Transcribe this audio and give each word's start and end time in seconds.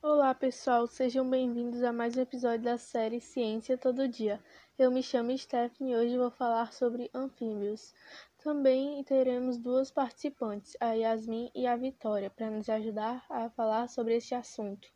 Olá 0.00 0.32
pessoal, 0.32 0.86
sejam 0.86 1.28
bem-vindos 1.28 1.82
a 1.82 1.92
mais 1.92 2.16
um 2.16 2.20
episódio 2.20 2.62
da 2.62 2.78
série 2.78 3.20
Ciência 3.20 3.76
Todo 3.76 4.06
Dia. 4.06 4.40
Eu 4.78 4.90
me 4.90 5.02
chamo 5.02 5.36
Stephanie 5.36 5.92
e 5.92 5.96
hoje 5.96 6.16
vou 6.16 6.30
falar 6.30 6.72
sobre 6.72 7.10
anfíbios. 7.12 7.92
Também 8.38 9.02
teremos 9.02 9.58
duas 9.58 9.90
participantes, 9.90 10.76
a 10.80 10.92
Yasmin 10.92 11.50
e 11.54 11.66
a 11.66 11.74
Vitória, 11.76 12.30
para 12.30 12.50
nos 12.50 12.68
ajudar 12.68 13.24
a 13.28 13.50
falar 13.50 13.88
sobre 13.88 14.16
este 14.16 14.34
assunto. 14.34 14.88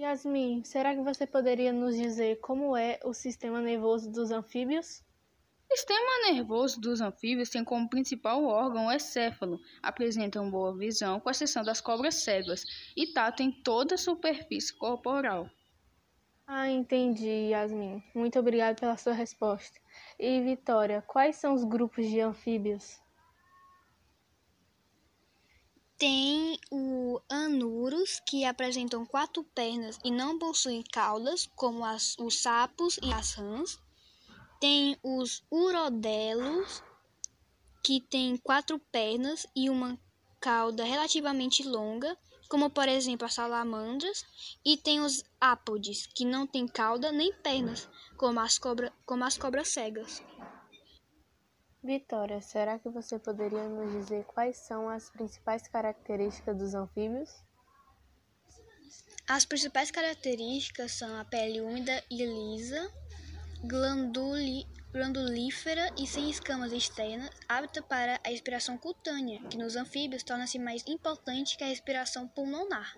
Yasmin, 0.00 0.64
será 0.64 0.94
que 0.94 1.02
você 1.02 1.26
poderia 1.26 1.74
nos 1.74 1.94
dizer 1.94 2.40
como 2.40 2.74
é 2.74 2.98
o 3.04 3.12
sistema 3.12 3.60
nervoso 3.60 4.10
dos 4.10 4.30
anfíbios? 4.30 5.04
O 5.70 5.76
sistema 5.76 6.32
nervoso 6.32 6.80
dos 6.80 7.02
anfíbios 7.02 7.50
tem 7.50 7.62
como 7.62 7.86
principal 7.86 8.42
órgão 8.46 8.86
o 8.86 8.92
encéfalo, 8.92 9.60
apresentam 9.82 10.50
boa 10.50 10.74
visão, 10.74 11.20
com 11.20 11.28
exceção 11.28 11.62
das 11.62 11.82
cobras 11.82 12.14
cegas, 12.14 12.64
e 12.96 13.12
tato 13.12 13.42
em 13.42 13.52
toda 13.52 13.96
a 13.96 13.98
superfície 13.98 14.74
corporal. 14.74 15.50
Ah, 16.46 16.70
entendi, 16.70 17.50
Yasmin. 17.50 18.02
Muito 18.14 18.38
obrigada 18.38 18.80
pela 18.80 18.96
sua 18.96 19.12
resposta. 19.12 19.78
E 20.18 20.40
Vitória, 20.40 21.02
quais 21.02 21.36
são 21.36 21.52
os 21.52 21.62
grupos 21.62 22.06
de 22.06 22.20
anfíbios? 22.20 22.98
Tem 26.00 26.58
o 26.70 27.20
anuros, 27.28 28.22
que 28.26 28.46
apresentam 28.46 29.04
quatro 29.04 29.44
pernas 29.44 29.98
e 30.02 30.10
não 30.10 30.38
possuem 30.38 30.82
caudas, 30.82 31.46
como 31.54 31.84
as, 31.84 32.16
os 32.18 32.40
sapos 32.40 32.98
e 33.02 33.12
as 33.12 33.34
rãs. 33.34 33.78
Tem 34.58 34.96
os 35.02 35.44
urodelos, 35.52 36.82
que 37.84 38.00
têm 38.00 38.38
quatro 38.38 38.78
pernas 38.78 39.46
e 39.54 39.68
uma 39.68 40.00
cauda 40.40 40.84
relativamente 40.84 41.62
longa, 41.68 42.16
como 42.48 42.70
por 42.70 42.88
exemplo 42.88 43.26
as 43.26 43.34
salamandras, 43.34 44.24
e 44.64 44.78
tem 44.78 45.02
os 45.02 45.22
ápodes, 45.38 46.06
que 46.06 46.24
não 46.24 46.46
têm 46.46 46.66
cauda 46.66 47.12
nem 47.12 47.30
pernas, 47.30 47.86
como 48.16 48.40
as, 48.40 48.58
cobra, 48.58 48.90
como 49.04 49.22
as 49.22 49.36
cobras 49.36 49.68
cegas. 49.68 50.22
Vitória, 51.82 52.42
será 52.42 52.78
que 52.78 52.90
você 52.90 53.18
poderia 53.18 53.66
nos 53.66 53.90
dizer 53.92 54.24
quais 54.24 54.58
são 54.58 54.86
as 54.86 55.08
principais 55.08 55.66
características 55.66 56.54
dos 56.58 56.74
anfíbios? 56.74 57.30
As 59.26 59.46
principais 59.46 59.90
características 59.90 60.92
são 60.92 61.18
a 61.18 61.24
pele 61.24 61.62
úmida 61.62 62.04
e 62.10 62.26
lisa, 62.26 62.92
glanduli, 63.64 64.66
glandulífera 64.92 65.90
e 65.96 66.06
sem 66.06 66.28
escamas 66.28 66.72
externas, 66.72 67.30
apta 67.48 67.82
para 67.82 68.20
a 68.24 68.28
respiração 68.28 68.76
cutânea, 68.76 69.40
que 69.48 69.56
nos 69.56 69.74
anfíbios 69.74 70.22
torna-se 70.22 70.58
mais 70.58 70.84
importante 70.86 71.56
que 71.56 71.64
a 71.64 71.68
respiração 71.68 72.28
pulmonar. 72.28 72.94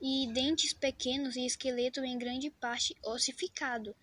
E 0.00 0.32
dentes 0.32 0.72
pequenos 0.72 1.36
e 1.36 1.44
esqueleto 1.44 2.02
em 2.02 2.16
grande 2.16 2.50
parte 2.50 2.96
ossificado, 3.04 3.94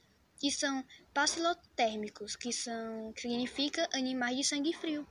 que 0.41 0.49
são 0.49 0.83
pacilotérmicos, 1.13 2.35
que 2.35 2.51
são 2.51 3.13
que 3.13 3.21
significa 3.21 3.87
animais 3.93 4.35
de 4.37 4.43
sangue 4.43 4.73
frio. 4.73 5.05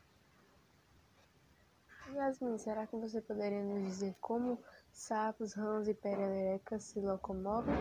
Yasmin, 2.13 2.59
será 2.59 2.85
que 2.85 2.97
você 2.97 3.21
poderia 3.21 3.63
nos 3.63 3.85
dizer 3.85 4.17
como 4.21 4.59
sapos, 4.93 5.55
rãs 5.55 5.87
e 5.87 5.95
pererecas 5.95 6.83
se 6.83 6.99
locomovem? 6.99 7.77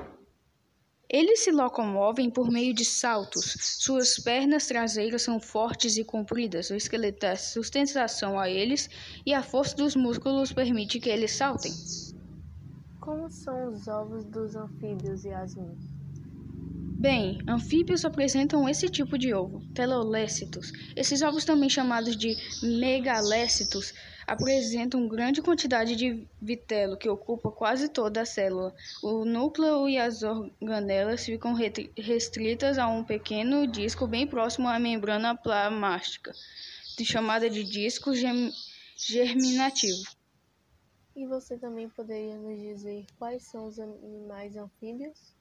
Eles 1.10 1.40
se 1.40 1.52
locomovem 1.52 2.30
por 2.30 2.52
meio 2.52 2.72
de 2.72 2.86
saltos. 2.86 3.56
Suas 3.80 4.20
pernas 4.20 4.68
traseiras 4.68 5.24
são 5.24 5.40
fortes 5.40 5.98
e 5.98 6.04
compridas. 6.04 6.70
O 6.70 6.76
esqueleto 6.76 7.22
dá 7.22 7.36
sustentação 7.36 8.40
a 8.40 8.48
eles 8.48 8.88
e 9.26 9.34
a 9.34 9.42
força 9.42 9.76
dos 9.76 9.96
músculos 9.96 10.54
permite 10.54 11.00
que 11.00 11.10
eles 11.10 11.32
saltem. 11.32 11.72
Como 13.00 13.28
são 13.32 13.74
os 13.74 13.88
ovos 13.88 14.24
dos 14.26 14.56
anfíbios, 14.56 15.26
Yasmin? 15.26 15.99
Bem, 17.00 17.40
anfíbios 17.48 18.04
apresentam 18.04 18.68
esse 18.68 18.90
tipo 18.90 19.18
de 19.18 19.34
ovo, 19.34 19.64
telolécitos. 19.74 20.74
Esses 20.98 21.22
ovos, 21.22 21.46
também 21.46 21.70
chamados 21.70 22.14
de 22.18 22.36
megalécitos, 22.62 23.94
apresentam 24.28 25.08
grande 25.08 25.42
quantidade 25.42 25.96
de 25.96 26.28
vitelo 26.42 26.98
que 26.98 27.08
ocupa 27.08 27.50
quase 27.54 27.88
toda 27.88 28.20
a 28.20 28.26
célula. 28.26 28.76
O 29.02 29.24
núcleo 29.24 29.88
e 29.88 29.98
as 29.98 30.24
organelas 30.24 31.24
ficam 31.24 31.54
restritas 31.98 32.78
a 32.78 32.86
um 32.90 33.02
pequeno 33.02 33.66
disco 33.66 34.06
bem 34.06 34.28
próximo 34.28 34.68
à 34.68 34.78
membrana 34.78 35.38
plasmática, 35.38 36.34
chamada 37.02 37.50
de 37.50 37.64
disco 37.64 38.12
germinativo. 38.98 40.04
E 41.16 41.26
você 41.26 41.58
também 41.58 41.88
poderia 41.88 42.36
nos 42.36 42.60
dizer 42.60 43.06
quais 43.18 43.44
são 43.44 43.68
os 43.68 43.80
animais 43.80 44.58
anfíbios? 44.58 45.39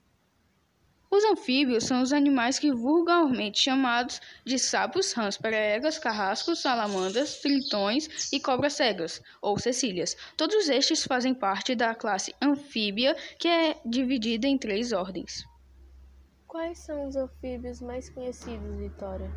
Os 1.10 1.24
anfíbios 1.24 1.84
são 1.84 2.02
os 2.02 2.12
animais 2.12 2.58
que 2.58 2.70
vulgarmente 2.70 3.60
chamados 3.60 4.20
de 4.44 4.58
sapos, 4.58 5.12
rãs, 5.12 5.38
pererecas, 5.38 5.98
carrascos, 5.98 6.60
salamandras, 6.60 7.40
tritões 7.40 8.30
e 8.30 8.38
cobras 8.38 8.74
cegas, 8.74 9.22
ou 9.40 9.58
cecílias. 9.58 10.14
Todos 10.36 10.68
estes 10.68 11.04
fazem 11.04 11.32
parte 11.32 11.74
da 11.74 11.94
classe 11.94 12.34
anfíbia, 12.42 13.16
que 13.38 13.48
é 13.48 13.80
dividida 13.86 14.46
em 14.46 14.58
três 14.58 14.92
ordens. 14.92 15.44
Quais 16.46 16.78
são 16.78 17.08
os 17.08 17.16
anfíbios 17.16 17.80
mais 17.80 18.10
conhecidos, 18.10 18.78
Vitória? 18.78 19.30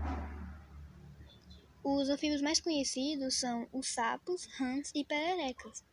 Os 1.84 2.10
anfíbios 2.10 2.42
mais 2.42 2.60
conhecidos 2.60 3.40
são 3.40 3.66
os 3.72 3.88
sapos, 3.88 4.46
rãs 4.58 4.92
e 4.94 5.06
pererecas, 5.06 5.86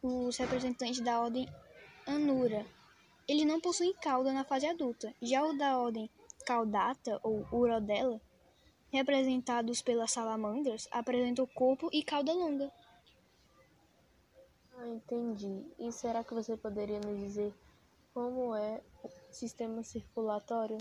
os 0.00 0.36
representantes 0.36 1.00
da 1.00 1.20
ordem 1.20 1.48
Anura 2.06 2.64
eles 3.28 3.44
não 3.44 3.60
possuem 3.60 3.92
cauda 3.94 4.32
na 4.32 4.44
fase 4.44 4.66
adulta. 4.66 5.12
Já 5.20 5.44
o 5.44 5.56
da 5.56 5.78
ordem 5.78 6.08
Caudata 6.44 7.18
ou 7.24 7.46
Urodela, 7.50 8.20
representados 8.92 9.82
pelas 9.82 10.12
salamandras, 10.12 10.88
apresentam 10.92 11.46
corpo 11.46 11.90
e 11.92 12.04
cauda 12.04 12.32
longa. 12.32 12.70
Ah, 14.76 14.86
entendi. 14.88 15.64
E 15.78 15.90
será 15.90 16.22
que 16.22 16.34
você 16.34 16.56
poderia 16.56 17.00
nos 17.00 17.18
dizer 17.18 17.52
como 18.14 18.54
é 18.54 18.80
o 19.02 19.10
sistema 19.32 19.82
circulatório? 19.82 20.78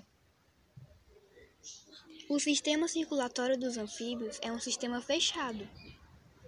O 2.29 2.39
sistema 2.39 2.87
circulatório 2.87 3.57
dos 3.57 3.77
anfíbios 3.77 4.39
é 4.41 4.51
um 4.51 4.59
sistema 4.59 5.01
fechado, 5.01 5.67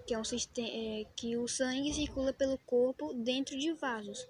que 0.06 0.14
é 0.14 0.20
um 0.20 0.24
sistema 0.24 0.68
é, 0.68 1.06
que 1.16 1.38
o 1.38 1.48
sangue 1.48 1.94
circula 1.94 2.32
pelo 2.32 2.58
corpo 2.60 3.14
dentro 3.14 3.58
de 3.58 3.74
vasos 3.74 4.28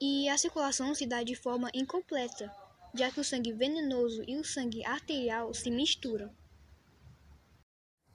e 0.00 0.28
a 0.28 0.36
circulação 0.36 0.94
se 0.94 1.06
dá 1.06 1.22
de 1.22 1.34
forma 1.34 1.70
incompleta, 1.74 2.50
já 2.94 3.10
que 3.10 3.20
o 3.20 3.24
sangue 3.24 3.52
venenoso 3.52 4.22
e 4.26 4.36
o 4.36 4.44
sangue 4.44 4.84
arterial 4.84 5.52
se 5.54 5.70
misturam. 5.70 6.30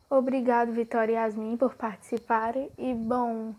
Obrigado, 0.10 0.74
Vitória 0.74 1.14
e 1.14 1.16
Yasmin, 1.16 1.56
por 1.56 1.76
participarem. 1.76 2.70
E, 2.78 2.94
bom, 2.94 3.56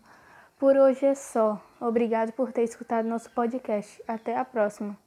por 0.59 0.77
hoje 0.77 1.05
é 1.05 1.15
só. 1.15 1.59
Obrigado 1.81 2.31
por 2.33 2.51
ter 2.51 2.63
escutado 2.63 3.07
nosso 3.07 3.31
podcast. 3.31 4.01
Até 4.07 4.37
a 4.37 4.45
próxima. 4.45 4.97